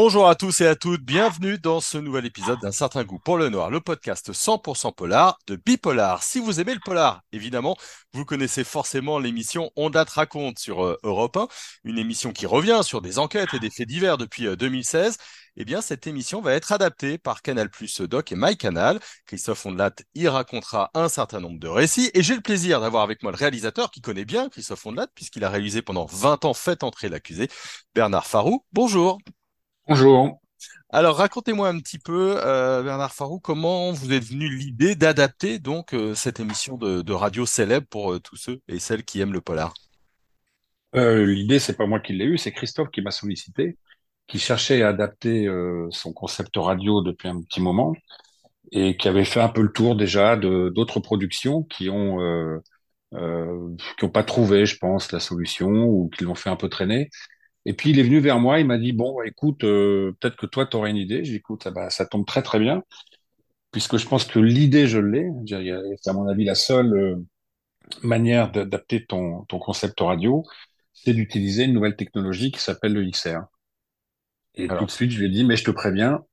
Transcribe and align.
Bonjour 0.00 0.28
à 0.28 0.36
tous 0.36 0.60
et 0.60 0.66
à 0.68 0.76
toutes, 0.76 1.02
bienvenue 1.02 1.58
dans 1.58 1.80
ce 1.80 1.98
nouvel 1.98 2.24
épisode 2.24 2.60
d'un 2.60 2.70
certain 2.70 3.02
goût 3.02 3.18
pour 3.18 3.36
le 3.36 3.48
noir, 3.48 3.68
le 3.68 3.80
podcast 3.80 4.30
100% 4.30 4.94
polar 4.94 5.40
de 5.48 5.56
Bipolar. 5.56 6.22
Si 6.22 6.38
vous 6.38 6.60
aimez 6.60 6.74
le 6.74 6.78
polar, 6.78 7.22
évidemment, 7.32 7.76
vous 8.12 8.24
connaissez 8.24 8.62
forcément 8.62 9.18
l'émission 9.18 9.72
On 9.74 9.90
date 9.90 10.10
raconte 10.10 10.60
sur 10.60 10.84
euh, 10.84 10.96
Europe 11.02 11.36
1, 11.36 11.48
une 11.82 11.98
émission 11.98 12.30
qui 12.30 12.46
revient 12.46 12.82
sur 12.84 13.02
des 13.02 13.18
enquêtes 13.18 13.54
et 13.54 13.58
des 13.58 13.70
faits 13.70 13.88
divers 13.88 14.18
depuis 14.18 14.44
2016. 14.56 15.14
Euh, 15.14 15.22
eh 15.56 15.64
bien, 15.64 15.80
cette 15.80 16.06
émission 16.06 16.40
va 16.40 16.52
être 16.52 16.70
adaptée 16.70 17.18
par 17.18 17.42
Canal 17.42 17.68
Plus 17.68 18.00
Doc 18.02 18.30
et 18.30 18.36
MyCanal. 18.36 19.00
Christophe 19.26 19.66
Ondelat 19.66 19.96
y 20.14 20.28
racontera 20.28 20.92
un 20.94 21.08
certain 21.08 21.40
nombre 21.40 21.58
de 21.58 21.66
récits 21.66 22.12
et 22.14 22.22
j'ai 22.22 22.36
le 22.36 22.40
plaisir 22.40 22.80
d'avoir 22.80 23.02
avec 23.02 23.24
moi 23.24 23.32
le 23.32 23.36
réalisateur 23.36 23.90
qui 23.90 24.00
connaît 24.00 24.24
bien 24.24 24.48
Christophe 24.48 24.86
Ondelat 24.86 25.08
puisqu'il 25.12 25.42
a 25.42 25.50
réalisé 25.50 25.82
pendant 25.82 26.06
20 26.06 26.44
ans 26.44 26.54
Fait 26.54 26.84
entrer 26.84 27.08
l'accusé, 27.08 27.50
Bernard 27.96 28.28
Farou. 28.28 28.64
Bonjour. 28.72 29.18
Bonjour. 29.88 30.38
Alors, 30.90 31.16
racontez-moi 31.16 31.66
un 31.66 31.78
petit 31.78 31.98
peu, 31.98 32.36
euh, 32.44 32.82
Bernard 32.82 33.14
Farou, 33.14 33.40
comment 33.40 33.90
vous 33.90 34.12
êtes 34.12 34.22
venu 34.22 34.46
l'idée 34.46 34.94
d'adapter 34.94 35.58
donc 35.58 35.94
euh, 35.94 36.14
cette 36.14 36.40
émission 36.40 36.76
de, 36.76 37.12
radio 37.12 37.46
célèbre 37.46 37.86
pour 37.88 38.12
euh, 38.12 38.20
tous 38.20 38.36
ceux 38.36 38.60
et 38.68 38.80
celles 38.80 39.02
qui 39.02 39.22
aiment 39.22 39.32
le 39.32 39.40
polar? 39.40 39.72
l'idée, 40.92 41.58
c'est 41.58 41.76
pas 41.76 41.86
moi 41.86 42.00
qui 42.00 42.12
l'ai 42.12 42.26
eu, 42.26 42.36
c'est 42.36 42.52
Christophe 42.52 42.90
qui 42.90 43.00
m'a 43.00 43.10
sollicité, 43.10 43.78
qui 44.26 44.38
cherchait 44.38 44.82
à 44.82 44.88
adapter 44.88 45.46
son 45.90 46.12
concept 46.12 46.56
radio 46.56 47.02
depuis 47.02 47.28
un 47.28 47.40
petit 47.42 47.60
moment 47.60 47.94
et 48.72 48.96
qui 48.96 49.06
avait 49.08 49.24
fait 49.24 49.40
un 49.40 49.50
peu 49.50 49.62
le 49.62 49.70
tour 49.70 49.96
déjà 49.96 50.36
de 50.36 50.70
d'autres 50.74 51.00
productions 51.00 51.62
qui 51.62 51.90
ont 51.90 52.18
qui 53.12 54.04
ont 54.04 54.10
pas 54.10 54.24
trouvé, 54.24 54.66
je 54.66 54.78
pense, 54.78 55.12
la 55.12 55.20
solution 55.20 55.68
ou 55.68 56.08
qui 56.08 56.24
l'ont 56.24 56.34
fait 56.34 56.50
un 56.50 56.56
peu 56.56 56.68
traîner. 56.68 57.10
Et 57.64 57.74
puis 57.74 57.90
il 57.90 57.98
est 57.98 58.02
venu 58.02 58.20
vers 58.20 58.38
moi, 58.40 58.60
il 58.60 58.66
m'a 58.66 58.78
dit 58.78 58.92
bon, 58.92 59.16
bah, 59.16 59.26
écoute, 59.26 59.64
euh, 59.64 60.12
peut-être 60.20 60.36
que 60.36 60.46
toi 60.46 60.66
tu 60.66 60.76
aurais 60.76 60.90
une 60.90 60.96
idée. 60.96 61.24
J'ai 61.24 61.32
dit 61.32 61.36
écoute, 61.36 61.64
ça, 61.64 61.70
bah, 61.70 61.90
ça 61.90 62.06
tombe 62.06 62.26
très 62.26 62.42
très 62.42 62.58
bien, 62.58 62.82
puisque 63.72 63.96
je 63.98 64.06
pense 64.08 64.24
que 64.24 64.38
l'idée 64.38 64.86
je 64.88 64.98
l'ai. 64.98 65.28
C'est 66.00 66.10
à 66.10 66.12
mon 66.12 66.28
avis 66.28 66.44
la 66.44 66.54
seule 66.54 66.94
euh, 66.94 67.16
manière 68.02 68.52
d'adapter 68.52 69.06
ton, 69.06 69.44
ton 69.46 69.58
concept 69.58 70.00
radio, 70.00 70.44
c'est 70.92 71.14
d'utiliser 71.14 71.64
une 71.64 71.74
nouvelle 71.74 71.96
technologie 71.96 72.52
qui 72.52 72.60
s'appelle 72.60 72.94
le 72.94 73.04
XR. 73.04 73.42
Et 74.54 74.68
tout 74.68 74.84
de 74.84 74.90
suite 74.90 75.10
je 75.10 75.18
lui 75.20 75.26
ai 75.26 75.30
dit 75.30 75.44
mais 75.44 75.56
je 75.56 75.64
te 75.64 75.70
préviens, 75.70 76.24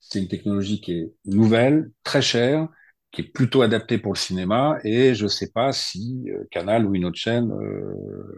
c'est 0.00 0.20
une 0.20 0.28
technologie 0.28 0.80
qui 0.80 0.92
est 0.92 1.12
nouvelle, 1.26 1.90
très 2.04 2.22
chère, 2.22 2.68
qui 3.12 3.22
est 3.22 3.24
plutôt 3.24 3.62
adaptée 3.62 3.98
pour 3.98 4.12
le 4.14 4.18
cinéma, 4.18 4.78
et 4.84 5.14
je 5.14 5.26
sais 5.26 5.50
pas 5.52 5.72
si 5.72 6.24
euh, 6.30 6.44
Canal 6.50 6.86
ou 6.86 6.94
une 6.94 7.04
autre 7.06 7.18
chaîne 7.18 7.52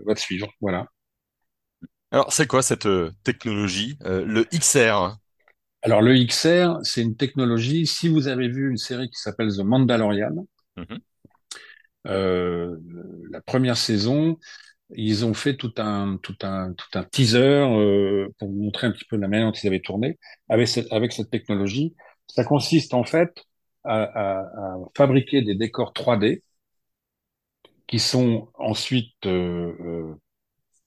va 0.07 0.15
te 0.15 0.21
suivre. 0.21 0.49
Voilà. 0.61 0.89
Alors, 2.15 2.33
c'est 2.33 2.47
quoi 2.47 2.63
cette 2.63 2.87
euh, 2.87 3.11
technologie, 3.25 3.99
euh, 4.05 4.25
le 4.25 4.45
XR? 4.45 5.17
Alors, 5.83 6.01
le 6.01 6.15
XR, 6.25 6.79
c'est 6.85 7.03
une 7.03 7.17
technologie. 7.17 7.89
Si 7.89 8.07
vous 8.07 8.29
avez 8.29 8.47
vu 8.47 8.71
une 8.71 8.77
série 8.77 9.11
qui 9.11 9.19
s'appelle 9.19 9.49
The 9.49 9.65
Mandalorian, 9.65 10.47
mhm. 10.77 11.01
euh, 12.07 12.77
la 13.33 13.41
première 13.41 13.77
saison, 13.77 14.39
ils 14.91 15.25
ont 15.25 15.35
fait 15.35 15.57
tout 15.57 15.75
un, 15.79 16.17
tout 16.19 16.37
un, 16.43 16.73
tout 16.75 16.87
un 16.97 17.03
teaser 17.03 17.65
pour 18.39 18.49
vous 18.49 18.63
montrer 18.63 18.87
un 18.87 18.93
petit 18.93 19.07
peu 19.07 19.17
la 19.17 19.27
manière 19.27 19.49
dont 19.49 19.59
ils 19.61 19.67
avaient 19.67 19.81
tourné 19.81 20.21
avec 20.49 20.69
cette, 20.69 20.93
avec 20.93 21.13
cette 21.13 21.31
technologie. 21.31 21.97
Ça 22.29 22.45
consiste 22.45 22.95
en 22.95 23.03
fait 23.03 23.43
à, 23.83 24.39
à 24.39 24.77
fabriquer 24.97 25.43
des 25.43 25.57
décors 25.57 25.93
3D 25.93 26.43
qui 27.89 27.99
sont 27.99 28.49
ensuite 28.55 29.27
euh, 29.27 30.15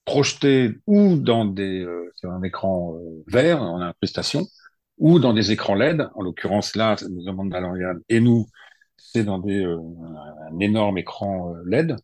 projeté 0.08 0.70
ou 0.86 1.16
dans 1.16 1.44
des 1.44 1.80
euh, 1.84 2.10
sur 2.16 2.30
un 2.32 2.42
écran 2.42 2.96
euh, 2.96 3.22
vert 3.26 3.62
en 3.62 3.82
incrustation 3.82 4.46
ou 4.96 5.18
dans 5.18 5.34
des 5.34 5.52
écrans 5.52 5.74
LED. 5.74 6.08
En 6.14 6.22
l'occurrence 6.22 6.74
là, 6.76 6.96
nous 7.10 7.22
demande 7.24 7.52
Valorian 7.52 7.96
et 8.08 8.20
nous, 8.20 8.46
c'est 8.96 9.24
dans 9.24 9.38
des 9.38 9.62
euh, 9.62 9.78
un 10.50 10.58
énorme 10.60 10.96
écran 10.96 11.54
LED. 11.66 11.94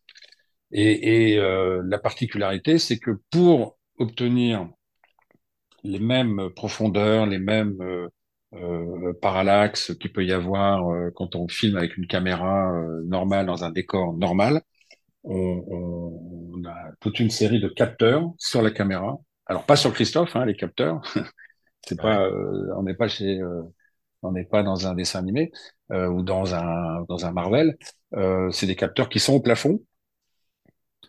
Et, 0.71 1.35
et 1.35 1.37
la 1.85 1.99
particularité, 1.99 2.79
c'est 2.79 2.99
que 2.99 3.13
pour 3.31 3.79
obtenir 3.99 4.69
les 5.85 6.01
mêmes 6.01 6.51
profondeurs, 6.57 7.27
les 7.27 7.39
mêmes 7.39 7.77
euh, 8.55 9.13
parallaxes 9.23 9.95
qu'il 10.01 10.13
peut 10.13 10.25
y 10.25 10.33
avoir 10.33 10.83
quand 11.15 11.37
on 11.37 11.47
filme 11.47 11.77
avec 11.77 11.97
une 11.97 12.09
caméra 12.09 12.73
normale 13.05 13.47
dans 13.47 13.63
un 13.63 13.71
décor 13.71 14.15
normal, 14.15 14.63
on, 15.25 15.84
toute 17.05 17.21
une 17.21 17.29
série 17.29 17.61
de 17.61 17.69
capteurs 17.69 18.33
sur 18.39 18.63
la 18.63 18.71
caméra. 18.71 19.19
Alors 19.45 19.67
pas 19.67 19.77
sur 19.77 19.93
Christophe, 19.93 20.35
hein, 20.37 20.47
les 20.47 20.57
capteurs. 20.57 21.03
c'est 21.87 22.01
pas, 22.01 22.23
euh, 22.23 22.73
on 22.79 22.83
n'est 22.83 22.95
pas 22.95 23.09
chez, 23.09 23.43
euh, 23.43 23.63
on 24.23 24.33
n'est 24.33 24.47
pas 24.47 24.63
dans 24.63 24.87
un 24.87 24.95
dessin 24.95 25.19
animé 25.19 25.53
euh, 25.93 26.09
ou 26.09 26.23
dans 26.23 26.55
un 26.55 27.05
dans 27.07 27.27
un 27.27 27.33
Marvel. 27.33 27.77
c'est 28.53 28.67
des 28.67 28.75
capteurs 28.75 29.11
qui 29.11 29.21
sont 29.21 29.35
au 29.35 29.41
plafond 29.41 29.81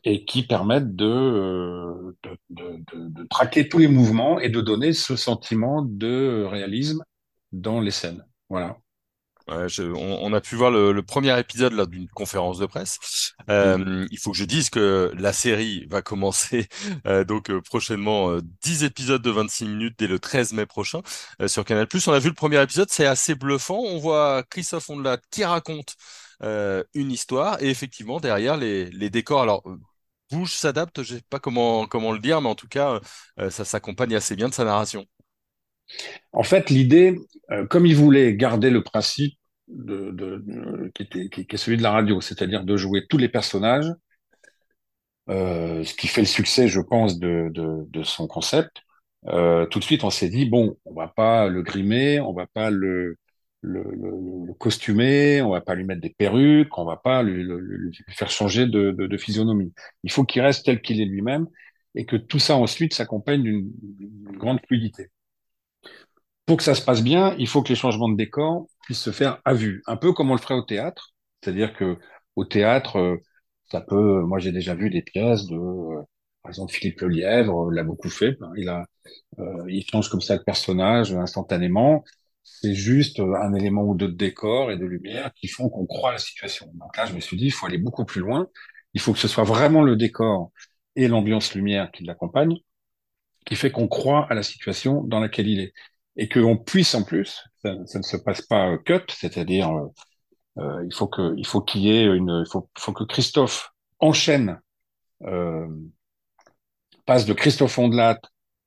et 0.04 0.26
qui 0.26 0.46
permettent 0.46 0.98
de 0.98 2.14
de, 2.24 2.38
de, 2.50 2.84
de, 2.92 3.10
de 3.22 3.28
traquer 3.30 3.70
tous 3.70 3.78
les 3.78 3.88
mouvements 3.88 4.42
et 4.42 4.50
de 4.50 4.60
donner 4.60 4.92
ce 4.92 5.16
sentiment 5.16 5.82
de 5.82 6.44
réalisme 6.44 7.02
dans 7.54 7.80
les 7.80 7.92
scènes. 7.92 8.26
Voilà. 8.50 8.78
Ouais, 9.48 9.70
je, 9.70 9.84
on, 9.84 10.26
on, 10.26 10.34
a 10.34 10.42
pu 10.42 10.56
voir 10.56 10.72
le, 10.72 10.92
le 10.92 11.04
premier 11.04 11.40
épisode 11.40 11.74
là 11.74 11.86
d'une 11.86 12.08
conférence 12.10 12.58
de 12.58 12.66
presse. 12.66 13.34
Euh, 13.48 14.08
il 14.10 14.18
faut 14.18 14.32
que 14.32 14.38
je 14.38 14.44
dise 14.44 14.72
que 14.72 15.12
la 15.20 15.34
série 15.34 15.86
va 15.88 16.02
commencer 16.02 16.68
euh, 17.06 17.24
donc 17.24 17.52
euh, 17.52 17.62
prochainement 17.62 18.38
10 18.64 18.82
euh, 18.84 18.88
épisodes 18.88 19.22
de 19.22 19.30
26 19.30 19.66
minutes 19.66 20.00
dès 20.00 20.08
le 20.08 20.18
13 20.18 20.54
mai 20.54 20.66
prochain 20.66 21.02
sur 21.46 21.64
Canal+. 21.64 21.88
On 22.08 22.14
a 22.14 22.18
vu 22.20 22.30
le 22.30 22.34
premier 22.34 22.60
épisode, 22.62 22.90
c'est 22.90 23.06
assez 23.06 23.36
bluffant. 23.36 23.78
On 23.78 24.00
voit 24.00 24.42
Christophe 24.50 24.90
Ondelat 24.90 25.20
qui 25.30 25.44
raconte 25.46 25.96
une 26.42 27.12
histoire 27.12 27.62
et 27.62 27.70
effectivement 27.70 28.20
derrière 28.20 28.58
les, 28.58 28.90
les 28.90 29.10
décors. 29.12 29.42
Alors 29.44 29.64
bouge, 30.32 30.54
s'adapte, 30.54 31.04
je 31.04 31.16
sais 31.16 31.22
pas 31.30 31.40
comment 31.40 31.86
comment 31.88 32.12
le 32.12 32.20
dire, 32.20 32.42
mais 32.42 32.50
en 32.50 32.56
tout 32.56 32.68
cas 32.68 33.00
ça 33.50 33.64
s'accompagne 33.66 34.16
assez 34.16 34.36
bien 34.36 34.50
de 34.50 34.54
sa 34.56 34.66
narration. 34.66 35.06
En 36.34 36.44
fait, 36.44 36.70
l'idée, 36.70 37.16
euh, 37.52 37.66
comme 37.68 37.86
il 37.86 37.96
voulait 37.96 38.36
garder 38.36 38.70
le 38.70 38.84
principe 38.84 39.38
de, 39.68 40.12
de, 40.12 40.92
qui, 40.94 41.04
était, 41.04 41.30
qui, 41.30 41.46
est 41.50 41.58
celui 41.58 41.78
de 41.78 41.84
la 41.84 41.92
radio, 41.92 42.22
c'est-à-dire 42.22 42.64
de 42.64 42.78
jouer 42.78 43.06
tous 43.10 43.18
les 43.18 43.30
personnages, 43.30 43.92
euh, 45.30 45.84
ce 45.84 45.94
qui 45.96 46.08
fait 46.08 46.22
le 46.22 46.28
succès, 46.28 46.68
je 46.68 46.80
pense, 46.82 47.20
de, 47.20 47.52
de 47.54 48.04
son 48.04 48.28
concept. 48.28 48.86
Euh, 49.28 49.66
tout 49.68 49.80
de 49.80 49.84
suite, 49.84 50.04
on 50.04 50.10
s'est 50.10 50.30
dit 50.30 50.46
bon, 50.46 50.78
on 50.86 50.94
va 50.94 51.08
pas 51.08 51.48
le 51.48 51.64
grimer, 51.64 52.20
on 52.20 52.34
va 52.34 52.46
pas 52.48 52.70
le, 52.70 53.18
le, 53.62 53.84
le, 53.84 54.54
costumer, 54.54 55.42
on 55.42 55.50
va 55.52 55.62
pas 55.62 55.76
lui 55.76 55.84
mettre 55.86 56.02
des 56.02 56.12
perruques, 56.12 56.78
on 56.78 56.86
va 56.86 56.98
pas 56.98 57.24
lui, 57.24 57.48
faire 58.10 58.30
changer 58.30 58.68
de, 58.68 58.92
de, 58.92 59.18
physionomie. 59.18 59.74
Il 60.04 60.12
faut 60.12 60.24
qu'il 60.26 60.42
reste 60.42 60.66
tel 60.66 60.82
qu'il 60.82 61.02
est 61.02 61.06
lui-même 61.06 61.48
et 61.96 62.06
que 62.06 62.16
tout 62.18 62.40
ça 62.40 62.56
ensuite 62.58 62.94
s'accompagne 62.94 63.44
d'une 63.44 63.72
grande 64.38 64.60
fluidité 64.68 65.10
pour 66.46 66.58
que 66.58 66.64
ça 66.64 66.76
se 66.76 66.82
passe 66.82 67.02
bien, 67.04 67.36
il 67.40 67.48
faut 67.48 67.64
que 67.64 67.70
les 67.70 67.76
changements 67.76 68.10
de 68.10 68.16
décor 68.16 68.68
puissent 68.84 69.02
se 69.02 69.12
faire 69.12 69.42
à 69.46 69.54
vue, 69.54 69.82
un 69.88 69.98
peu 69.98 70.14
comme 70.14 70.30
on 70.32 70.36
le 70.36 70.42
ferait 70.42 70.56
au 70.56 70.62
théâtre. 70.64 71.14
C'est-à-dire 71.42 71.74
que 71.74 71.98
au 72.36 72.46
théâtre, 72.46 72.98
euh, 73.00 73.18
ça 73.72 73.82
peut. 73.82 74.22
Moi, 74.22 74.40
j'ai 74.40 74.52
déjà 74.52 74.76
vu 74.76 74.90
des 74.90 75.02
pièces 75.02 75.46
de, 75.48 75.56
euh, 75.56 76.02
par 76.44 76.52
exemple, 76.52 76.74
Philippe 76.74 77.02
Lelièvre 77.02 77.72
l'a 77.72 77.84
beaucoup 77.84 78.10
fait. 78.10 78.38
Il 78.58 78.70
a, 78.70 78.86
euh, 79.40 79.64
il 79.70 79.84
change 79.90 80.10
comme 80.10 80.22
ça 80.22 80.36
le 80.36 80.44
personnage 80.44 81.14
instantanément. 81.14 82.04
C'est 82.44 82.76
juste 82.76 83.20
un 83.20 83.54
élément 83.56 83.84
ou 83.84 83.96
deux 83.96 84.08
de 84.08 84.16
décor 84.16 84.72
et 84.72 84.78
de 84.78 84.86
lumière 84.86 85.34
qui 85.34 85.48
font 85.48 85.70
qu'on 85.70 85.86
croit 85.88 86.10
à 86.12 86.14
la 86.14 86.20
situation. 86.20 86.70
Donc 86.76 86.96
là, 86.98 87.06
je 87.06 87.14
me 87.14 87.20
suis 87.20 87.38
dit, 87.38 87.46
il 87.46 87.52
faut 87.52 87.66
aller 87.66 87.80
beaucoup 87.80 88.06
plus 88.06 88.22
loin. 88.22 88.48
Il 88.94 89.02
faut 89.02 89.14
que 89.14 89.20
ce 89.20 89.28
soit 89.28 89.44
vraiment 89.44 89.82
le 89.82 89.96
décor 89.96 90.52
et 90.96 91.08
l'ambiance 91.08 91.56
lumière 91.56 91.92
qui 91.92 92.04
l'accompagnent, 92.04 92.58
qui 93.46 93.56
fait 93.56 93.72
qu'on 93.72 93.88
croit 93.88 94.28
à 94.30 94.36
la 94.36 94.44
situation 94.44 95.04
dans 95.04 95.20
laquelle 95.20 95.48
il 95.48 95.60
est 95.60 95.74
et 96.18 96.30
qu'on 96.30 96.58
puisse 96.58 96.96
en 96.96 97.04
plus, 97.04 97.44
ça, 97.62 97.74
ne 97.76 98.04
se 98.04 98.18
passe 98.18 98.42
pas 98.42 98.78
cut, 98.80 99.02
c'est-à-dire 99.10 99.72
euh, 99.72 99.88
euh, 100.60 100.86
il 100.86 100.94
faut 100.94 101.08
que 101.08 101.36
il 101.38 101.48
faut 101.48 101.62
qu'il 101.62 101.82
y 101.82 101.92
ait 101.92 102.06
une, 102.06 102.44
il 102.46 102.52
faut, 102.52 102.70
faut 102.78 102.94
que 102.94 103.04
Christophe 103.06 103.72
enchaîne, 104.00 104.62
euh, 105.24 105.68
passe 107.06 107.26
de 107.26 107.34
Christophe 107.34 107.78
Ondelat 107.78 108.20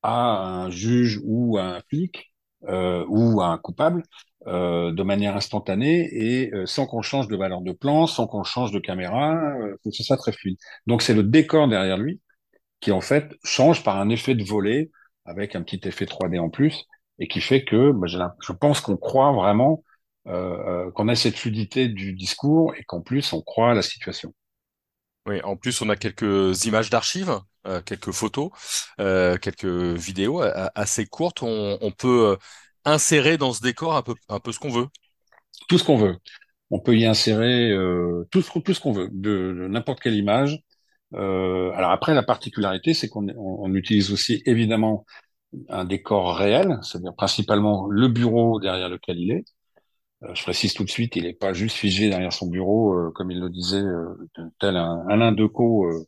à 0.02 0.62
un 0.62 0.70
juge 0.70 1.20
ou 1.24 1.58
à 1.58 1.64
un 1.76 1.80
flic 1.88 2.32
euh, 2.68 3.04
ou 3.08 3.40
à 3.40 3.46
un 3.48 3.58
coupable 3.58 4.02
euh, 4.46 4.92
de 4.92 5.02
manière 5.02 5.36
instantanée 5.36 6.08
et 6.12 6.52
euh, 6.54 6.66
sans 6.66 6.86
qu'on 6.86 7.02
change 7.02 7.28
de 7.28 7.36
valeur 7.36 7.60
de 7.60 7.72
plan, 7.72 8.06
sans 8.06 8.26
qu'on 8.26 8.44
change 8.44 8.72
de 8.72 8.78
caméra, 8.78 9.34
euh, 9.34 9.76
faut 9.82 9.90
que 9.90 9.96
ce 9.96 10.04
soit 10.04 10.16
très 10.16 10.32
fluide. 10.32 10.58
Donc 10.86 11.02
c'est 11.02 11.14
le 11.14 11.22
décor 11.22 11.68
derrière 11.68 11.98
lui 11.98 12.20
qui 12.80 12.92
en 12.92 13.00
fait 13.00 13.34
change 13.44 13.84
par 13.84 13.98
un 13.98 14.08
effet 14.10 14.34
de 14.34 14.44
volet 14.44 14.90
avec 15.24 15.56
un 15.56 15.62
petit 15.62 15.80
effet 15.88 16.06
3D 16.06 16.38
en 16.40 16.50
plus 16.50 16.84
et 17.18 17.28
qui 17.28 17.40
fait 17.40 17.64
que 17.64 17.92
bah, 17.92 18.06
je 18.08 18.52
pense 18.52 18.80
qu'on 18.80 18.96
croit 18.96 19.32
vraiment 19.32 19.82
euh, 20.28 20.86
euh, 20.88 20.90
qu'on 20.92 21.08
a 21.08 21.14
cette 21.14 21.36
fluidité 21.36 21.88
du 21.88 22.12
discours 22.12 22.74
et 22.76 22.84
qu'en 22.84 23.00
plus 23.00 23.32
on 23.32 23.42
croit 23.42 23.70
à 23.72 23.74
la 23.74 23.82
situation. 23.82 24.34
Oui, 25.26 25.40
en 25.42 25.56
plus, 25.56 25.82
on 25.82 25.90
a 25.90 25.96
quelques 25.96 26.64
images 26.64 26.88
d'archives, 26.88 27.38
euh, 27.66 27.82
quelques 27.82 28.12
photos, 28.12 28.50
euh, 29.00 29.36
quelques 29.36 29.66
vidéos 29.66 30.40
assez 30.74 31.06
courtes. 31.06 31.42
On, 31.42 31.76
on 31.82 31.90
peut 31.90 32.38
insérer 32.84 33.36
dans 33.36 33.52
ce 33.52 33.60
décor 33.60 33.94
un 33.94 34.02
peu, 34.02 34.14
un 34.30 34.40
peu 34.40 34.52
ce 34.52 34.58
qu'on 34.58 34.70
veut. 34.70 34.86
Tout 35.68 35.78
ce 35.78 35.84
qu'on 35.84 35.96
veut. 35.96 36.16
On 36.70 36.80
peut 36.80 36.96
y 36.96 37.06
insérer 37.06 37.74
tout 38.30 38.42
ce, 38.42 38.58
tout 38.58 38.74
ce 38.74 38.80
qu'on 38.80 38.92
veut, 38.92 39.08
de, 39.12 39.54
de 39.58 39.68
n'importe 39.68 40.00
quelle 40.00 40.14
image. 40.14 40.58
Alors 41.12 41.90
après, 41.90 42.14
la 42.14 42.22
particularité, 42.22 42.94
c'est 42.94 43.08
qu'on 43.08 43.28
on, 43.30 43.64
on 43.64 43.74
utilise 43.74 44.12
aussi 44.12 44.42
évidemment 44.46 45.04
un 45.68 45.84
décor 45.84 46.36
réel, 46.36 46.78
c'est-à-dire 46.82 47.14
principalement 47.14 47.86
le 47.88 48.08
bureau 48.08 48.60
derrière 48.60 48.88
lequel 48.88 49.18
il 49.18 49.30
est. 49.32 49.44
Euh, 50.24 50.34
je 50.34 50.42
précise 50.42 50.74
tout 50.74 50.84
de 50.84 50.90
suite, 50.90 51.16
il 51.16 51.24
n'est 51.24 51.34
pas 51.34 51.52
juste 51.52 51.76
figé 51.76 52.08
derrière 52.10 52.32
son 52.32 52.48
bureau, 52.48 52.94
euh, 52.94 53.12
comme 53.14 53.30
il 53.30 53.40
le 53.40 53.50
disait, 53.50 53.82
euh, 53.82 54.14
tel 54.60 54.76
un 54.76 55.06
Alain 55.08 55.32
Decaux, 55.32 55.86
euh, 55.86 56.06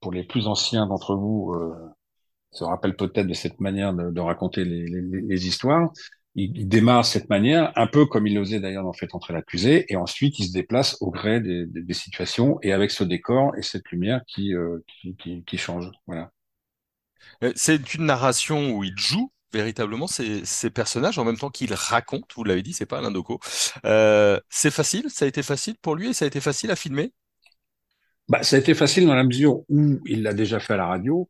pour 0.00 0.12
les 0.12 0.24
plus 0.24 0.46
anciens 0.48 0.86
d'entre 0.86 1.16
vous, 1.16 1.52
euh, 1.54 1.74
se 2.52 2.64
rappellent 2.64 2.96
peut-être 2.96 3.26
de 3.28 3.34
cette 3.34 3.60
manière 3.60 3.94
de, 3.94 4.10
de 4.10 4.20
raconter 4.20 4.64
les, 4.64 4.86
les, 4.86 5.02
les 5.22 5.46
histoires. 5.48 5.92
Il, 6.36 6.56
il, 6.58 6.68
démarre 6.68 7.04
cette 7.06 7.30
manière, 7.30 7.72
un 7.76 7.86
peu 7.86 8.06
comme 8.06 8.26
il 8.26 8.38
faisait 8.38 8.60
d'ailleurs 8.60 8.84
dans 8.84 8.92
Fait 8.92 9.14
entrer 9.14 9.34
l'accusé, 9.34 9.86
et 9.92 9.96
ensuite 9.96 10.38
il 10.40 10.48
se 10.48 10.52
déplace 10.52 10.98
au 11.00 11.10
gré 11.10 11.40
des, 11.40 11.66
des, 11.66 11.82
des, 11.82 11.94
situations 11.94 12.58
et 12.62 12.72
avec 12.72 12.90
ce 12.90 13.04
décor 13.04 13.56
et 13.56 13.62
cette 13.62 13.88
lumière 13.90 14.22
qui, 14.26 14.54
euh, 14.54 14.80
qui, 14.88 15.16
qui, 15.16 15.44
qui 15.44 15.58
change. 15.58 15.90
Voilà. 16.06 16.33
Euh, 17.42 17.52
C'est 17.56 17.94
une 17.94 18.06
narration 18.06 18.72
où 18.72 18.84
il 18.84 18.96
joue 18.96 19.30
véritablement 19.52 20.08
ces, 20.08 20.70
personnages 20.70 21.18
en 21.18 21.24
même 21.24 21.38
temps 21.38 21.50
qu'il 21.50 21.72
raconte. 21.74 22.32
Vous 22.34 22.42
l'avez 22.42 22.62
dit, 22.62 22.72
c'est 22.72 22.86
pas 22.86 22.98
Alain 22.98 23.12
Decaux. 23.12 23.38
Euh, 23.84 24.40
c'est 24.50 24.72
facile, 24.72 25.04
ça 25.08 25.24
a 25.26 25.28
été 25.28 25.42
facile 25.44 25.76
pour 25.80 25.94
lui 25.94 26.08
et 26.08 26.12
ça 26.12 26.24
a 26.24 26.28
été 26.28 26.40
facile 26.40 26.72
à 26.72 26.76
filmer? 26.76 27.12
Bah, 28.28 28.42
ça 28.42 28.56
a 28.56 28.58
été 28.58 28.74
facile 28.74 29.06
dans 29.06 29.14
la 29.14 29.22
mesure 29.22 29.60
où 29.68 30.00
il 30.06 30.22
l'a 30.22 30.34
déjà 30.34 30.58
fait 30.58 30.72
à 30.74 30.76
la 30.76 30.86
radio. 30.86 31.28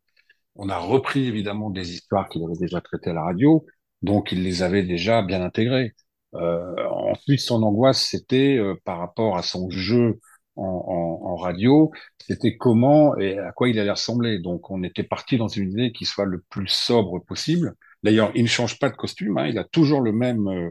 On 0.54 0.68
a 0.70 0.78
repris 0.78 1.26
évidemment 1.26 1.68
des 1.68 1.92
histoires 1.92 2.28
qu'il 2.28 2.42
avait 2.44 2.56
déjà 2.58 2.80
traitées 2.80 3.10
à 3.10 3.14
la 3.14 3.24
radio, 3.24 3.66
donc 4.00 4.32
il 4.32 4.42
les 4.42 4.62
avait 4.62 4.84
déjà 4.84 5.20
bien 5.22 5.42
intégrées. 5.42 5.94
Euh, 6.34 6.74
ensuite, 6.88 7.40
son 7.40 7.62
angoisse, 7.62 8.06
c'était 8.06 8.58
par 8.84 8.98
rapport 8.98 9.36
à 9.36 9.42
son 9.42 9.68
jeu 9.68 10.18
en, 10.56 10.62
en, 10.64 11.26
en 11.32 11.36
radio, 11.36 11.92
c'était 12.18 12.56
comment 12.56 13.16
et 13.16 13.38
à 13.38 13.52
quoi 13.52 13.68
il 13.68 13.78
allait 13.78 13.90
ressembler. 13.90 14.38
Donc, 14.38 14.70
on 14.70 14.82
était 14.82 15.02
parti 15.02 15.36
dans 15.38 15.48
une 15.48 15.72
idée 15.72 15.92
qui 15.92 16.04
soit 16.04 16.24
le 16.26 16.40
plus 16.50 16.68
sobre 16.68 17.18
possible. 17.20 17.74
D'ailleurs, 18.02 18.30
il 18.34 18.42
ne 18.42 18.48
change 18.48 18.78
pas 18.78 18.90
de 18.90 18.96
costume, 18.96 19.38
hein, 19.38 19.46
il 19.48 19.58
a 19.58 19.64
toujours 19.64 20.00
le 20.00 20.12
même 20.12 20.48
euh, 20.48 20.70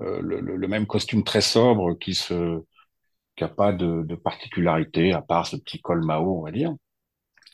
euh 0.00 0.20
le, 0.22 0.40
le, 0.40 0.68
même 0.68 0.86
costume 0.86 1.24
très 1.24 1.40
sobre 1.40 1.98
qui 1.98 2.14
se 2.14 2.62
qui 3.36 3.44
a 3.44 3.48
pas 3.48 3.72
de, 3.72 4.02
de 4.04 4.14
particularité 4.16 5.12
à 5.12 5.22
part 5.22 5.46
ce 5.46 5.56
petit 5.56 5.80
col 5.80 6.04
Mao, 6.04 6.38
on 6.40 6.42
va 6.42 6.52
dire. 6.52 6.74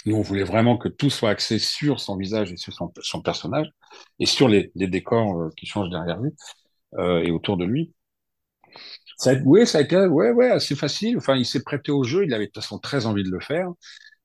Nous, 0.06 0.16
on 0.16 0.22
voulait 0.22 0.44
vraiment 0.44 0.76
que 0.76 0.88
tout 0.88 1.10
soit 1.10 1.30
axé 1.30 1.58
sur 1.58 2.00
son 2.00 2.16
visage 2.16 2.52
et 2.52 2.56
sur 2.56 2.72
son, 2.72 2.92
son 3.00 3.22
personnage 3.22 3.68
et 4.18 4.26
sur 4.26 4.48
les, 4.48 4.70
les 4.74 4.88
décors 4.88 5.40
euh, 5.40 5.50
qui 5.56 5.66
changent 5.66 5.90
derrière 5.90 6.20
lui 6.20 6.32
euh, 6.98 7.22
et 7.22 7.30
autour 7.30 7.56
de 7.56 7.64
lui. 7.64 7.94
Ça 9.16 9.34
oui, 9.44 9.66
ça 9.66 9.78
a 9.78 9.80
été 9.82 9.96
ouais, 10.06 10.30
ouais, 10.32 10.50
assez 10.50 10.74
facile. 10.74 11.16
Enfin, 11.18 11.36
il 11.36 11.46
s'est 11.46 11.62
prêté 11.62 11.92
au 11.92 12.04
jeu. 12.04 12.24
Il 12.24 12.34
avait 12.34 12.46
de 12.46 12.50
toute 12.52 12.62
façon 12.62 12.78
très 12.78 13.06
envie 13.06 13.24
de 13.24 13.30
le 13.30 13.40
faire. 13.40 13.68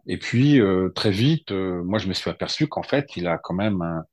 Et 0.08 0.18
puis 0.20 0.62
euh, 0.62 0.90
très 0.96 1.12
vite, 1.12 1.52
euh, 1.52 1.84
moi, 1.84 2.00
je 2.00 2.08
me 2.08 2.14
suis 2.14 2.30
aperçu 2.32 2.68
qu'en 2.68 2.84
fait, 2.84 3.18
il 3.18 3.28
a 3.28 3.38
quand 3.40 3.56
même 3.56 3.82
un, 3.82 4.04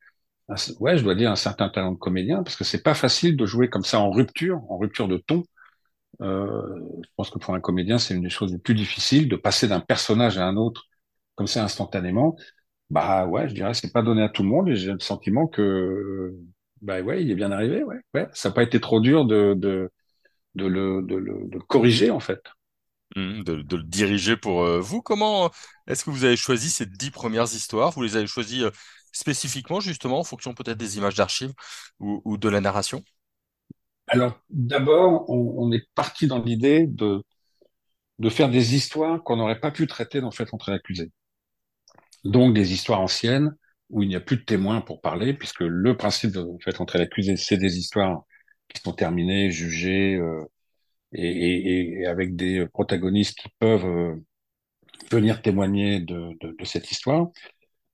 un, 0.51 0.57
ouais, 0.81 0.99
je 0.99 1.05
dois 1.05 1.15
dire 1.17 1.31
un 1.33 1.37
certain 1.37 1.69
talent 1.71 1.93
de 1.93 1.99
comédien 1.99 2.43
parce 2.45 2.57
que 2.57 2.65
c'est 2.65 2.83
pas 2.83 2.95
facile 2.95 3.37
de 3.37 3.47
jouer 3.47 3.71
comme 3.71 3.85
ça 3.85 4.01
en 4.01 4.11
rupture, 4.11 4.61
en 4.71 4.79
rupture 4.79 5.09
de 5.09 5.19
ton. 5.19 5.45
Euh, 6.23 6.63
je 7.03 7.09
pense 7.17 7.31
que 7.31 7.39
pour 7.39 7.55
un 7.55 7.61
comédien, 7.61 7.99
c'est 7.99 8.15
une 8.15 8.23
des 8.23 8.31
choses 8.31 8.53
les 8.53 8.59
plus 8.59 8.75
difficiles 8.75 9.29
de 9.29 9.37
passer 9.37 9.69
d'un 9.69 9.81
personnage 9.81 10.39
à 10.39 10.47
un 10.47 10.57
autre 10.57 10.85
comme 11.35 11.47
ça 11.47 11.65
instantanément. 11.65 12.37
Bah 12.91 13.27
ouais, 13.27 13.49
je 13.49 13.55
dirais 13.55 13.75
c'est 13.75 13.93
pas 13.93 14.03
donné 14.03 14.23
à 14.23 14.29
tout 14.31 14.43
le 14.43 14.49
monde 14.49 14.69
et 14.69 14.77
j'ai 14.77 14.93
le 14.93 15.01
sentiment 15.01 15.47
que 15.49 16.35
bah 16.83 17.01
ouais, 17.03 17.23
il 17.23 17.31
est 17.31 17.35
bien 17.35 17.53
arrivé, 17.53 17.83
ouais, 17.85 18.01
ouais. 18.15 18.29
Ça 18.35 18.49
n'a 18.51 18.55
pas 18.55 18.63
été 18.63 18.81
trop 18.81 19.01
dur 19.01 19.25
de 19.27 19.55
de 19.57 19.91
de 20.57 20.67
le 20.67 21.03
de 21.03 21.17
le, 21.17 21.49
de 21.49 21.59
le 21.59 21.65
corriger 21.65 22.11
en 22.11 22.21
fait. 22.21 22.41
Mmh, 23.15 23.45
de, 23.45 23.63
de, 23.63 23.77
le 23.77 23.85
diriger 23.85 24.37
pour 24.37 24.65
euh, 24.65 24.81
vous. 24.81 25.01
Comment 25.01 25.51
est-ce 25.87 26.05
que 26.05 26.11
vous 26.11 26.25
avez 26.25 26.37
choisi 26.37 26.71
ces 26.71 26.87
dix 26.87 27.11
premières 27.11 27.45
histoires? 27.45 27.93
Vous 27.93 28.03
les 28.03 28.17
avez 28.17 28.27
choisies 28.27 28.65
euh, 28.65 28.71
spécifiquement 29.13 29.79
justement 29.79 30.19
en 30.19 30.25
fonction 30.25 30.55
peut-être 30.55 30.77
des 30.77 30.97
images 30.97 31.15
d'archives 31.15 31.53
ou, 32.01 32.21
ou, 32.25 32.37
de 32.37 32.49
la 32.49 32.61
narration? 32.61 33.03
Alors 34.09 34.41
d'abord, 34.51 35.31
on, 35.31 35.55
on, 35.59 35.73
est 35.73 35.89
parti 35.95 36.27
dans 36.27 36.43
l'idée 36.43 36.87
de 36.87 37.23
de 38.19 38.31
faire 38.31 38.49
des 38.49 38.75
histoires 38.75 39.23
qu'on 39.23 39.37
n'aurait 39.37 39.61
pas 39.61 39.71
pu 39.71 39.87
traiter 39.87 40.21
dans 40.21 40.31
Fait 40.31 40.53
entrer 40.53 40.73
l'accusé. 40.73 41.13
Donc 42.25 42.55
des 42.55 42.73
histoires 42.73 43.01
anciennes 43.01 43.55
où 43.91 44.03
il 44.03 44.09
n'y 44.09 44.17
a 44.17 44.21
plus 44.21 44.39
de 44.39 44.43
témoins 44.43 44.81
pour 44.81 45.01
parler, 45.01 45.33
puisque 45.33 45.61
le 45.61 45.97
principe 45.97 46.33
de 46.33 46.45
Fait 46.65 46.81
entrer 46.81 46.99
l'accusé, 46.99 47.37
c'est 47.37 47.57
des 47.57 47.79
histoires 47.79 48.25
qui 48.69 48.83
sont 48.83 48.93
terminées, 48.93 49.51
jugées, 49.51 50.17
euh, 50.17 50.45
et, 51.13 52.07
avec 52.07 52.37
des 52.37 52.67
protagonistes 52.67 53.39
qui 53.39 53.49
peuvent 53.59 53.87
euh, 53.87 54.17
venir 55.11 55.43
témoigner 55.43 56.01
de, 56.01 56.37
cette 56.65 56.91
histoire. 56.91 57.29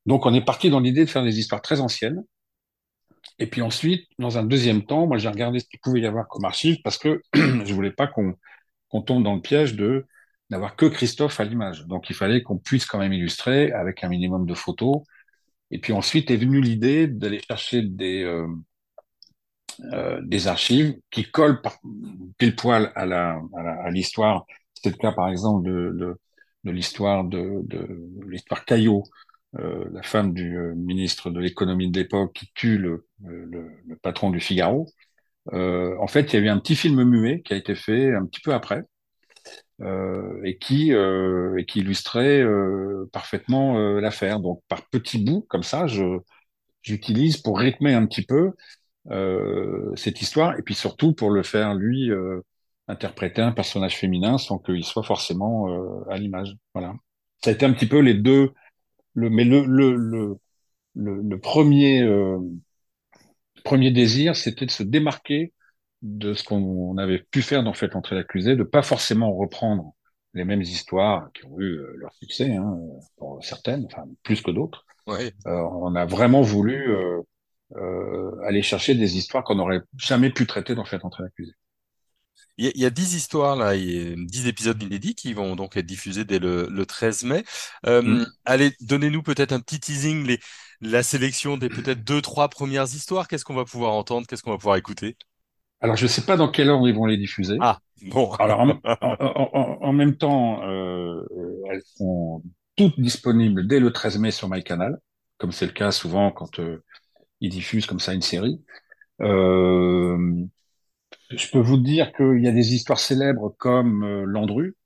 Donc 0.07 0.27
on 0.27 0.35
est 0.35 0.45
parti 0.45 0.71
dans 0.71 0.81
l'idée 0.81 1.05
de 1.05 1.11
faire 1.11 1.25
des 1.25 1.39
histoires 1.39 1.63
très 1.63 1.81
anciennes. 1.81 2.25
Et 3.39 3.47
puis 3.47 3.63
ensuite, 3.63 4.09
dans 4.19 4.39
un 4.39 4.45
deuxième 4.45 4.85
temps, 4.85 5.07
moi 5.07 5.19
j'ai 5.19 5.29
regardé 5.29 5.61
ce 5.61 5.67
qu'il 5.67 5.81
pouvait 5.81 6.01
y 6.01 6.07
avoir 6.07 6.29
comme 6.29 6.45
archives 6.45 6.81
parce 6.83 6.99
que 6.99 7.23
je 7.35 7.75
voulais 7.75 7.93
pas 7.93 8.07
qu'on 8.07 8.35
qu'on 8.89 9.03
tombe 9.03 9.25
dans 9.25 9.35
le 9.35 9.41
piège 9.41 9.75
de 9.75 10.07
d'avoir 10.51 10.77
que 10.77 10.87
Christophe 10.87 11.41
à 11.41 11.45
l'image. 11.45 11.87
Donc 11.87 12.11
il 12.11 12.17
fallait 12.17 12.43
qu'on 12.43 12.59
puisse 12.59 12.87
quand 12.87 12.99
même 12.99 13.13
illustrer 13.13 13.73
avec 13.73 14.05
un 14.05 14.09
minimum 14.09 14.47
de 14.47 14.55
photos. 14.55 15.03
Et 15.71 15.79
puis 15.81 15.93
ensuite 15.93 16.31
est 16.31 16.37
venue 16.37 16.61
l'idée 16.61 17.07
d'aller 17.09 17.41
chercher 17.41 17.83
des 17.83 18.23
euh, 18.25 18.47
euh, 19.93 20.21
des 20.23 20.49
archives 20.49 20.97
qui 21.11 21.31
collent 21.31 21.61
pile 22.39 22.57
poil 22.57 22.93
à 22.95 23.07
la 23.07 23.41
à 23.85 23.91
l'histoire. 23.91 24.47
C'est 24.75 24.91
le 24.91 24.97
cas 24.97 25.13
par 25.13 25.29
exemple 25.29 25.69
de 25.69 26.17
l'histoire 26.65 27.25
de, 27.25 27.61
de 27.65 27.87
l'histoire 28.27 28.65
Caillot, 28.65 29.05
euh, 29.59 29.85
la 29.93 30.03
femme 30.03 30.33
du 30.33 30.57
euh, 30.57 30.75
ministre 30.75 31.31
de 31.31 31.41
l'économie 31.41 31.91
de 31.91 31.99
l'époque 31.99 32.33
qui 32.33 32.51
tue 32.55 32.79
le, 32.79 33.07
patron 34.03 34.31
du 34.31 34.41
Figaro. 34.41 34.87
En 35.53 36.07
fait, 36.07 36.33
il 36.33 36.37
y 36.37 36.43
a 36.43 36.47
eu 36.47 36.49
un 36.49 36.59
petit 36.59 36.77
film 36.77 37.03
muet 37.05 37.43
qui 37.43 37.53
a 37.53 37.57
été 37.57 37.75
fait 37.75 38.15
un 38.15 38.27
petit 38.27 38.41
peu 38.41 38.55
après 38.55 38.82
et 40.44 40.56
qui 40.58 40.93
et 40.93 41.65
qui 41.67 41.81
illustrait 41.81 42.44
parfaitement 43.13 43.79
l'affaire. 44.01 44.41
Donc, 44.41 44.63
par 44.69 44.89
petits 44.89 45.19
bouts 45.25 45.44
comme 45.49 45.65
ça, 45.65 45.87
je 45.87 46.19
j'utilise 46.82 47.37
pour 47.39 47.58
rythmer 47.58 47.94
un 47.94 48.06
petit 48.06 48.23
peu 48.25 48.53
cette 49.97 50.23
histoire 50.23 50.59
et 50.59 50.63
puis 50.63 50.75
surtout 50.75 51.13
pour 51.13 51.31
le 51.31 51.43
faire 51.43 51.75
lui 51.75 52.11
interpréter 52.89 53.43
un 53.43 53.53
personnage 53.53 53.97
féminin 53.97 54.39
sans 54.39 54.59
qu'il 54.59 54.85
soit 54.85 55.03
forcément 55.03 55.67
à 56.09 56.17
l'image. 56.17 56.56
Voilà. 56.75 56.94
Ça 57.43 57.51
a 57.51 57.53
été 57.55 57.67
un 57.67 57.73
petit 57.73 57.87
peu 57.89 57.99
les 57.99 58.15
deux 58.15 58.53
le, 59.15 59.31
mais 59.31 59.44
le, 59.44 59.65
le, 59.65 60.39
le, 60.94 61.21
le, 61.23 61.39
premier, 61.39 62.03
euh, 62.03 62.39
premier 63.65 63.91
désir, 63.91 64.37
c'était 64.37 64.67
de 64.67 64.71
se 64.71 64.82
démarquer 64.82 65.53
de 66.03 66.35
ce 66.35 66.43
qu'on 66.43 66.97
avait 66.99 67.21
pu 67.21 67.43
faire 67.43 67.63
dans 67.63 67.75
Fait 67.75 67.94
entrer 67.94 68.17
l'accusé, 68.17 68.56
de 68.56 68.65
pas 68.65 68.82
forcément 68.82 69.35
reprendre 69.35 69.94
les 70.35 70.44
mêmes 70.44 70.63
histoires 70.63 71.31
qui 71.32 71.44
ont 71.44 71.61
eu 71.61 71.79
euh, 71.79 71.94
leur 71.97 72.13
succès, 72.15 72.55
hein, 72.55 72.79
pour 73.17 73.44
certaines, 73.44 73.85
enfin 73.87 74.05
plus 74.23 74.41
que 74.43 74.51
d'autres. 74.51 74.85
Euh, 75.09 75.29
on 75.47 75.94
a 75.94 76.05
vraiment 76.05 76.43
voulu 76.43 76.91
euh, 76.91 77.21
euh, 77.21 77.23
aller 78.44 78.62
chercher 78.62 78.94
des 78.94 79.17
histoires 79.17 79.44
qu'on 79.44 79.56
n'aurait 79.56 79.82
jamais 79.96 80.31
pu 80.31 80.46
traiter 80.46 80.74
dans 80.74 80.84
Fait 80.84 81.05
entrer 81.05 81.24
l'accusé. 81.24 81.52
Il 82.58 82.70
y, 82.74 82.84
a, 82.84 82.91
10 82.91 83.14
histoires 83.14 83.56
là, 83.56 83.69
a 83.69 83.76
10 83.76 84.46
épisodes 84.46 84.81
inédits 84.82 85.14
qui 85.14 85.32
vont 85.32 85.56
donc 85.56 85.76
être 85.76 85.86
diffusés 85.86 86.24
dès 86.24 86.38
le, 86.38 86.69
le 86.70 86.86
13 86.86 87.24
mai. 87.24 87.44
Euh, 87.86 88.02
mmh. 88.02 88.26
Allez, 88.44 88.72
donnez-nous 88.81 89.22
peut-être 89.22 89.52
un 89.52 89.60
petit 89.60 89.81
teasing, 89.81 90.26
les, 90.26 90.38
la 90.82 91.02
sélection 91.02 91.56
des 91.56 91.70
peut-être 91.70 92.05
deux, 92.05 92.20
trois 92.20 92.48
premières 92.48 92.84
histoires. 92.84 93.26
Qu'est-ce 93.26 93.44
qu'on 93.44 93.55
va 93.55 93.64
pouvoir 93.64 93.94
entendre? 93.94 94.26
Qu'est-ce 94.26 94.43
qu'on 94.43 94.50
va 94.50 94.58
pouvoir 94.58 94.76
écouter? 94.76 95.17
Alors, 95.81 95.96
je 95.96 96.05
ne 96.05 96.08
sais 96.08 96.22
pas 96.22 96.36
dans 96.36 96.48
quel 96.48 96.69
ordre 96.69 96.86
ils 96.88 96.94
vont 96.94 97.06
les 97.06 97.17
diffuser. 97.17 97.56
Ah, 97.60 97.79
bon. 98.02 98.32
Alors, 98.34 98.60
en, 98.60 98.69
en, 99.00 99.48
en, 99.52 99.79
en 99.81 99.93
même 99.93 100.17
temps, 100.17 100.62
euh, 100.64 101.22
elles 101.70 101.82
sont 101.96 102.43
toutes 102.76 103.00
disponibles 103.00 103.67
dès 103.67 103.81
le 103.81 103.93
13 103.93 104.19
mai 104.19 104.31
sur 104.31 104.48
MyCanal, 104.48 104.98
comme 105.38 105.52
c'est 105.52 105.67
le 105.67 105.72
cas 105.72 105.91
souvent 105.91 106.31
quand 106.31 106.60
euh, 106.60 106.84
ils 107.43 107.51
diffusent 107.51 107.87
comme 107.87 108.01
ça 108.01 108.15
une 108.15 108.22
série. 108.22 108.63
Euh, 109.22 110.46
je 111.31 111.51
peux 111.51 111.58
vous 111.61 111.79
dire 111.79 112.13
qu'il 112.13 112.43
y 112.43 112.49
a 112.49 112.53
des 112.53 112.75
histoires 112.75 113.01
célèbres 113.01 113.55
comme 113.58 114.05
euh, 114.05 114.25
Landru, 114.25 114.77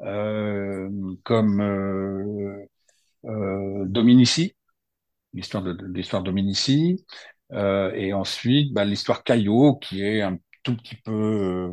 euh, 0.00 0.88
comme 1.24 1.60
euh, 1.60 2.66
euh, 3.26 3.84
Dominici, 3.86 4.56
l'histoire 5.34 5.64
de, 5.64 5.76
l'histoire 5.94 6.22
Dominici, 6.22 7.04
euh, 7.52 7.92
et 7.94 8.12
ensuite 8.12 8.74
bah, 8.74 8.84
l'histoire 8.84 9.24
Caillot, 9.24 9.76
qui 9.76 10.02
est 10.04 10.22
un 10.22 10.38
tout 10.62 10.76
petit 10.76 10.96
peu 10.96 11.72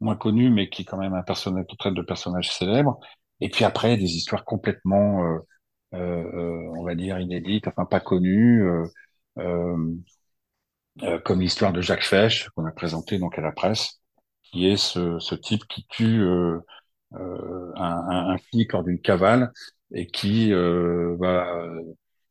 moins 0.00 0.16
connue, 0.16 0.50
mais 0.50 0.70
qui 0.70 0.82
est 0.82 0.84
quand 0.84 0.98
même 0.98 1.14
un 1.14 1.22
personnage 1.22 1.66
qui 1.68 1.76
traite 1.76 1.94
de 1.94 2.02
personnages 2.02 2.52
célèbres. 2.52 3.00
Et 3.40 3.50
puis 3.50 3.64
après, 3.64 3.96
des 3.96 4.16
histoires 4.16 4.44
complètement, 4.44 5.24
on 5.92 6.84
va 6.84 6.94
dire, 6.94 7.18
inédites, 7.18 7.68
enfin 7.68 7.84
pas 7.84 8.00
connues, 8.00 8.64
comme 11.24 11.40
l'histoire 11.40 11.72
de 11.72 11.80
Jacques 11.80 12.04
Fesch, 12.04 12.48
qu'on 12.50 12.66
a 12.66 12.72
présenté 12.72 13.18
donc 13.18 13.38
à 13.38 13.42
la 13.42 13.52
presse, 13.52 14.00
qui 14.42 14.66
est 14.66 14.76
ce, 14.76 15.18
ce 15.18 15.34
type 15.34 15.64
qui 15.68 15.86
tue 15.88 16.22
un, 16.22 16.62
un, 17.76 18.30
un, 18.32 18.38
flic 18.38 18.72
lors 18.72 18.84
d'une 18.84 19.00
cavale 19.00 19.52
et 19.92 20.06
qui 20.06 20.52
va 20.52 21.46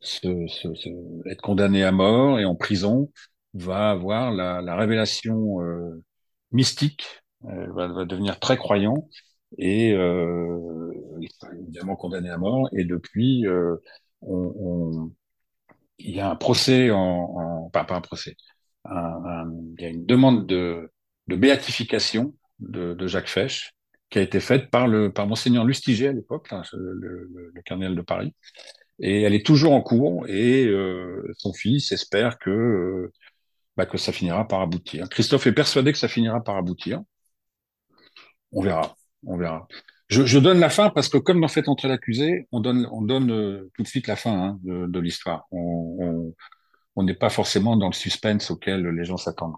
se, 0.01 0.47
se, 0.47 0.73
se, 0.75 1.29
être 1.29 1.41
condamné 1.41 1.83
à 1.83 1.91
mort 1.91 2.39
et 2.39 2.45
en 2.45 2.55
prison 2.55 3.11
va 3.53 3.91
avoir 3.91 4.31
la, 4.31 4.61
la 4.61 4.75
révélation 4.75 5.61
euh, 5.61 6.03
mystique, 6.51 7.05
euh, 7.45 7.71
va, 7.73 7.87
va, 7.87 8.05
devenir 8.05 8.39
très 8.39 8.57
croyant 8.57 9.07
et 9.57 9.93
euh, 9.93 10.91
il 11.21 11.29
sera 11.31 11.53
évidemment 11.53 11.95
condamné 11.95 12.29
à 12.29 12.37
mort. 12.37 12.69
Et 12.73 12.85
depuis, 12.85 13.45
euh, 13.47 13.75
il 14.21 16.15
y 16.15 16.19
a 16.19 16.29
un 16.29 16.35
procès 16.35 16.91
en, 16.91 17.69
pas, 17.71 17.83
pas 17.83 17.95
un 17.95 18.01
procès, 18.01 18.35
il 18.85 19.75
y 19.79 19.85
a 19.85 19.89
une 19.89 20.05
demande 20.05 20.45
de, 20.47 20.91
béatification 21.27 22.33
de, 22.59 23.07
Jacques 23.07 23.29
Fesch 23.29 23.71
qui 24.09 24.17
a 24.19 24.21
été 24.21 24.39
faite 24.39 24.71
par 24.71 24.87
le 24.87 25.13
par 25.13 25.27
monseigneur 25.27 25.65
Lustiger 25.65 26.07
à 26.07 26.13
l'époque, 26.13 26.49
le, 26.73 26.93
le, 26.93 27.51
le, 27.53 27.61
cardinal 27.61 27.95
de 27.95 28.01
Paris, 28.01 28.33
et 28.99 29.21
elle 29.21 29.33
est 29.33 29.45
toujours 29.45 29.73
en 29.73 29.81
cours 29.81 30.27
et 30.27 30.65
euh, 30.65 31.23
son 31.37 31.53
fils 31.53 31.91
espère 31.91 32.39
que 32.39 32.49
euh, 32.49 33.13
bah, 33.77 33.85
que 33.85 33.97
ça 33.97 34.11
finira 34.11 34.47
par 34.47 34.61
aboutir. 34.61 35.07
Christophe 35.09 35.47
est 35.47 35.53
persuadé 35.53 35.91
que 35.91 35.97
ça 35.97 36.09
finira 36.09 36.43
par 36.43 36.57
aboutir. 36.57 37.01
On 38.51 38.61
verra, 38.61 38.95
on 39.25 39.37
verra. 39.37 39.67
Je, 40.09 40.25
je 40.25 40.39
donne 40.39 40.59
la 40.59 40.69
fin 40.69 40.89
parce 40.89 41.07
que 41.09 41.17
comme 41.17 41.39
dans 41.41 41.47
Fait 41.47 41.67
entrer 41.69 41.87
l'accusé, 41.87 42.47
on 42.51 42.59
donne 42.61 42.87
on 42.91 43.01
donne 43.01 43.31
euh, 43.31 43.69
tout 43.75 43.83
de 43.83 43.87
suite 43.87 44.07
la 44.07 44.15
fin 44.15 44.31
hein, 44.33 44.59
de, 44.63 44.87
de 44.87 44.99
l'histoire. 44.99 45.45
On 45.51 46.33
on 46.95 47.03
n'est 47.03 47.15
pas 47.15 47.29
forcément 47.29 47.77
dans 47.77 47.87
le 47.87 47.93
suspense 47.93 48.51
auquel 48.51 48.87
les 48.87 49.05
gens 49.05 49.17
s'attendent. 49.17 49.55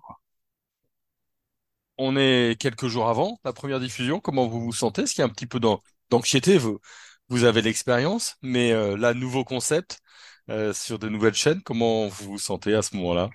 On 1.97 2.15
est 2.17 2.59
quelques 2.59 2.87
jours 2.87 3.07
avant 3.09 3.39
la 3.45 3.53
première 3.53 3.79
diffusion. 3.79 4.19
Comment 4.19 4.47
vous 4.47 4.61
vous 4.61 4.73
sentez? 4.73 5.03
Est-ce 5.03 5.13
qu'il 5.13 5.21
y 5.21 5.23
a 5.23 5.27
un 5.27 5.29
petit 5.33 5.45
peu 5.47 5.59
d'anxiété? 6.09 6.57
Vous, 6.57 6.79
vous 7.29 7.43
avez 7.43 7.61
l'expérience, 7.61 8.35
mais 8.41 8.71
euh, 8.71 8.97
là, 8.97 9.13
nouveau 9.13 9.43
concept 9.43 9.99
euh, 10.49 10.73
sur 10.73 10.99
de 10.99 11.09
nouvelles 11.09 11.33
chaînes, 11.35 11.61
comment 11.63 12.07
vous 12.07 12.31
vous 12.33 12.39
sentez 12.39 12.73
à 12.75 12.81
ce 12.81 12.95
moment-là? 12.97 13.29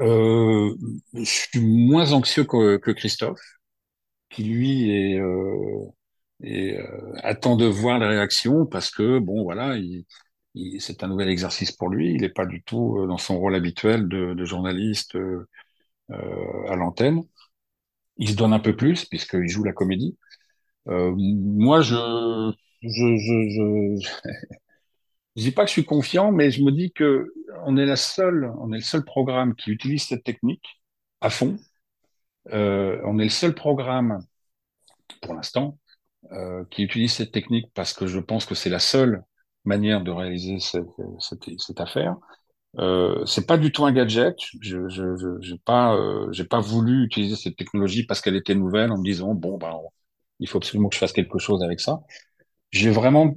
Euh, 0.00 0.74
Je 1.14 1.24
suis 1.24 1.60
moins 1.60 2.12
anxieux 2.12 2.44
que, 2.44 2.76
que 2.78 2.90
Christophe, 2.90 3.40
qui 4.30 4.44
lui 4.44 4.90
est, 4.90 5.20
euh, 6.42 6.46
est 6.46 6.78
euh, 6.78 7.12
attend 7.22 7.56
de 7.56 7.66
voir 7.66 7.98
les 7.98 8.06
réactions 8.06 8.66
parce 8.66 8.90
que 8.90 9.18
bon, 9.18 9.42
voilà, 9.44 9.76
il, 9.76 10.04
il, 10.54 10.80
c'est 10.80 11.02
un 11.04 11.08
nouvel 11.08 11.28
exercice 11.28 11.72
pour 11.72 11.88
lui. 11.90 12.14
Il 12.14 12.22
n'est 12.22 12.28
pas 12.28 12.46
du 12.46 12.62
tout 12.62 13.06
dans 13.08 13.18
son 13.18 13.38
rôle 13.38 13.54
habituel 13.54 14.08
de, 14.08 14.44
journaliste 14.44 15.16
à 16.10 16.76
l'antenne. 16.76 17.22
Il 18.18 18.28
se 18.30 18.34
donne 18.34 18.52
un 18.52 18.60
peu 18.60 18.76
plus 18.76 19.04
puisqu'il 19.06 19.48
joue 19.48 19.64
la 19.64 19.72
comédie. 19.72 20.16
moi, 20.86 21.80
je 21.82 22.52
je, 22.82 23.16
je, 23.16 23.48
je, 23.50 24.08
je 25.36 25.42
dis 25.42 25.52
pas 25.52 25.62
que 25.62 25.68
je 25.68 25.72
suis 25.72 25.84
confiant, 25.84 26.32
mais 26.32 26.50
je 26.50 26.62
me 26.62 26.72
dis 26.72 26.92
que 26.92 27.32
on 27.64 27.76
est 27.76 27.86
la 27.86 27.96
seule, 27.96 28.52
on 28.58 28.72
est 28.72 28.78
le 28.78 28.82
seul 28.82 29.04
programme 29.04 29.54
qui 29.54 29.70
utilise 29.70 30.04
cette 30.06 30.24
technique 30.24 30.82
à 31.20 31.30
fond. 31.30 31.58
Euh, 32.52 33.00
on 33.04 33.18
est 33.18 33.24
le 33.24 33.30
seul 33.30 33.54
programme, 33.54 34.20
pour 35.22 35.34
l'instant, 35.34 35.78
euh, 36.32 36.64
qui 36.70 36.82
utilise 36.82 37.12
cette 37.12 37.32
technique 37.32 37.70
parce 37.74 37.92
que 37.92 38.06
je 38.06 38.18
pense 38.18 38.46
que 38.46 38.54
c'est 38.54 38.70
la 38.70 38.78
seule 38.78 39.22
manière 39.64 40.02
de 40.02 40.10
réaliser 40.10 40.60
cette, 40.60 40.86
cette, 41.20 41.44
cette 41.58 41.80
affaire. 41.80 42.16
Euh, 42.78 43.24
c'est 43.26 43.46
pas 43.46 43.58
du 43.58 43.72
tout 43.72 43.86
un 43.86 43.92
gadget. 43.92 44.36
Je, 44.60 44.88
je, 44.88 45.16
je 45.16 45.40
j'ai 45.40 45.58
pas, 45.64 45.94
euh, 45.96 46.30
j'ai 46.32 46.44
pas 46.44 46.60
voulu 46.60 47.04
utiliser 47.04 47.36
cette 47.36 47.56
technologie 47.56 48.04
parce 48.04 48.20
qu'elle 48.20 48.36
était 48.36 48.54
nouvelle 48.54 48.92
en 48.92 48.98
me 48.98 49.04
disant 49.04 49.34
bon 49.34 49.58
ben, 49.58 49.74
il 50.40 50.48
faut 50.48 50.58
absolument 50.58 50.88
que 50.88 50.94
je 50.94 51.00
fasse 51.00 51.12
quelque 51.12 51.38
chose 51.38 51.62
avec 51.62 51.80
ça 51.80 52.00
j'ai 52.70 52.90
vraiment, 52.90 53.36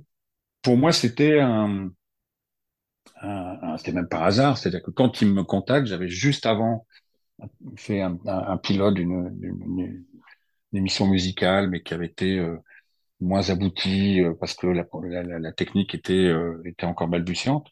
pour 0.62 0.78
moi, 0.78 0.92
c'était 0.92 1.40
un, 1.40 1.90
un, 3.22 3.78
c'était 3.78 3.94
même 3.94 4.08
par 4.08 4.24
hasard, 4.24 4.58
c'est-à-dire 4.58 4.84
que 4.84 4.92
quand 4.92 5.22
il 5.22 5.30
me 5.30 5.44
contacte, 5.44 5.88
j'avais 5.88 6.08
juste 6.08 6.46
avant 6.46 6.86
fait 7.76 8.02
un, 8.02 8.18
un, 8.26 8.58
pilote 8.58 8.94
d'une 8.96 10.06
émission 10.74 11.08
musicale, 11.08 11.70
mais 11.70 11.82
qui 11.82 11.94
avait 11.94 12.06
été 12.06 12.40
euh, 12.40 12.58
moins 13.22 13.50
abouti 13.50 14.22
euh, 14.22 14.34
parce 14.40 14.56
que 14.56 14.68
la, 14.68 15.52
technique 15.54 15.96
était 15.96 16.14
euh, 16.14 16.62
était 16.66 16.86
encore 16.86 17.08
balbutiante. 17.08 17.68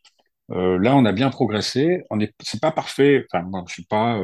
là, 0.49 0.95
on 0.95 1.05
a 1.05 1.11
bien 1.11 1.29
progressé. 1.29 2.03
On 2.09 2.19
est, 2.19 2.33
c'est 2.43 2.61
pas 2.61 2.71
parfait. 2.71 3.25
Enfin, 3.31 3.49
je 3.67 3.73
suis 3.73 3.85
pas, 3.85 4.19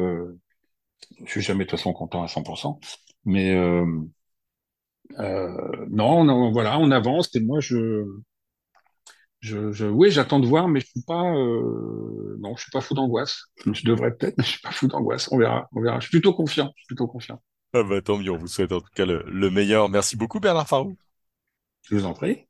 je 1.26 1.30
suis 1.32 1.42
jamais 1.42 1.66
de 1.66 1.70
toute 1.70 1.80
façon 1.80 1.94
content 1.94 2.24
à 2.24 2.28
100%, 2.28 2.80
mais 3.26 3.54
euh, 5.20 5.86
non, 5.90 6.22
on, 6.30 6.52
voilà, 6.52 6.80
on 6.80 6.92
avance 6.92 7.36
et 7.36 7.40
moi 7.40 7.60
je, 7.60 8.06
je, 9.42 9.86
oui, 9.86 10.10
j'attends 10.10 10.40
de 10.40 10.48
voir, 10.48 10.68
mais 10.68 10.80
je 10.80 10.88
suis 10.88 11.04
pas, 11.04 11.24
euh, 11.36 12.36
non, 12.40 12.56
je 12.56 12.64
suis 12.64 12.72
pas 12.72 12.82
fou 12.82 12.96
d'angoisse. 12.96 13.46
Je 13.72 13.86
devrais 13.86 14.16
peut-être, 14.16 14.38
mais 14.38 14.44
je 14.44 14.50
suis 14.50 14.62
pas 14.62 14.72
fou 14.72 14.88
d'angoisse. 14.88 15.30
On 15.32 15.38
verra, 15.38 15.70
on 15.74 15.82
verra. 15.82 16.00
Je 16.00 16.08
suis 16.08 16.18
plutôt 16.18 16.34
confiant, 16.34 16.72
je 16.76 16.82
suis 16.82 16.88
plutôt 16.88 17.08
confiant. 17.08 17.42
Ah 17.74 17.84
bah 17.84 18.02
tant 18.02 18.18
mieux, 18.18 18.32
on 18.32 18.38
vous 18.38 18.48
souhaite 18.48 18.72
en 18.72 18.80
tout 18.80 18.90
cas 18.96 19.06
le, 19.06 19.24
le 19.28 19.50
meilleur. 19.50 19.90
Merci 19.90 20.16
beaucoup 20.16 20.40
Bernard 20.40 20.68
Farou. 20.68 20.96
Je 21.90 21.96
vous 21.96 22.06
en 22.06 22.14
prie. 22.14 22.46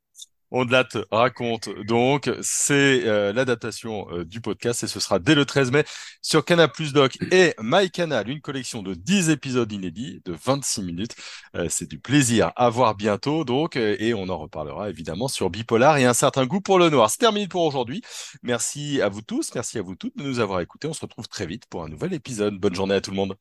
On 0.51 0.65
te 0.65 0.97
raconte 1.11 1.69
donc, 1.85 2.29
c'est 2.41 3.01
euh, 3.05 3.33
l'adaptation 3.33 4.07
euh, 4.11 4.23
du 4.23 4.41
podcast 4.41 4.83
et 4.83 4.87
ce 4.87 4.99
sera 4.99 5.19
dès 5.19 5.35
le 5.35 5.43
13 5.43 5.71
mai 5.71 5.83
sur 6.21 6.45
Canal 6.45 6.71
Plus 6.71 6.93
Doc 6.93 7.17
et 7.31 7.53
MyCanal, 7.59 8.29
une 8.29 8.41
collection 8.41 8.83
de 8.83 8.93
10 8.93 9.31
épisodes 9.31 9.69
inédits 9.71 10.21
de 10.23 10.33
26 10.33 10.83
minutes. 10.83 11.15
Euh, 11.55 11.67
c'est 11.67 11.89
du 11.89 11.99
plaisir 11.99 12.53
à 12.55 12.69
voir 12.69 12.95
bientôt 12.95 13.43
donc 13.43 13.75
et 13.75 14.13
on 14.13 14.29
en 14.29 14.37
reparlera 14.37 14.89
évidemment 14.89 15.27
sur 15.27 15.49
Bipolar 15.49 15.97
et 15.97 16.05
un 16.05 16.13
certain 16.13 16.45
goût 16.45 16.61
pour 16.61 16.79
le 16.79 16.89
noir. 16.89 17.09
C'est 17.09 17.17
terminé 17.17 17.47
pour 17.47 17.63
aujourd'hui. 17.63 18.01
Merci 18.43 19.01
à 19.01 19.09
vous 19.09 19.23
tous, 19.23 19.53
merci 19.55 19.79
à 19.79 19.81
vous 19.81 19.95
toutes 19.95 20.15
de 20.15 20.23
nous 20.23 20.39
avoir 20.39 20.61
écoutés. 20.61 20.87
On 20.87 20.93
se 20.93 21.01
retrouve 21.01 21.27
très 21.27 21.47
vite 21.47 21.65
pour 21.65 21.83
un 21.83 21.89
nouvel 21.89 22.13
épisode. 22.13 22.57
Bonne 22.59 22.75
journée 22.75 22.95
à 22.95 23.01
tout 23.01 23.11
le 23.11 23.17
monde. 23.17 23.35